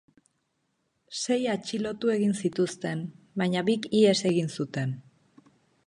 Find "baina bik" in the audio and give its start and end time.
3.43-3.89